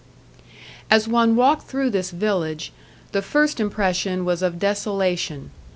[0.89, 2.73] As one walked through this village,
[3.11, 5.51] the first impression was of desolation.